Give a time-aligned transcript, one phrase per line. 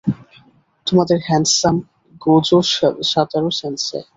[0.87, 1.75] তোমাদের handsome,
[2.21, 2.59] Gojo
[3.11, 4.03] Satoru সেনসেই!